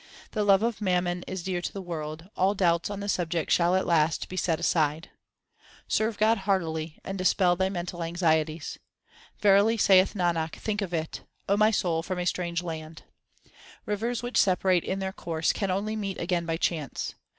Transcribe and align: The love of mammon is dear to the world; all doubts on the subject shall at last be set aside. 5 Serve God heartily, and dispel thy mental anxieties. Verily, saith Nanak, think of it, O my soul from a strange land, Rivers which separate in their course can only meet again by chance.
The 0.31 0.43
love 0.43 0.63
of 0.63 0.81
mammon 0.81 1.23
is 1.27 1.43
dear 1.43 1.61
to 1.61 1.71
the 1.71 1.79
world; 1.79 2.27
all 2.35 2.55
doubts 2.55 2.89
on 2.89 3.01
the 3.01 3.07
subject 3.07 3.51
shall 3.51 3.75
at 3.75 3.85
last 3.85 4.29
be 4.29 4.35
set 4.35 4.59
aside. 4.59 5.11
5 5.83 5.83
Serve 5.89 6.17
God 6.17 6.37
heartily, 6.39 6.97
and 7.03 7.19
dispel 7.19 7.55
thy 7.55 7.69
mental 7.69 8.01
anxieties. 8.01 8.79
Verily, 9.41 9.77
saith 9.77 10.15
Nanak, 10.15 10.55
think 10.55 10.81
of 10.81 10.91
it, 10.91 11.21
O 11.47 11.55
my 11.55 11.69
soul 11.69 12.01
from 12.01 12.17
a 12.17 12.25
strange 12.25 12.63
land, 12.63 13.03
Rivers 13.85 14.23
which 14.23 14.37
separate 14.41 14.83
in 14.83 14.97
their 14.97 15.13
course 15.13 15.53
can 15.53 15.69
only 15.69 15.95
meet 15.95 16.19
again 16.19 16.47
by 16.47 16.57
chance. 16.57 17.13